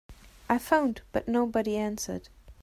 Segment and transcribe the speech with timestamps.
[0.49, 2.27] I phoned but nobody answered.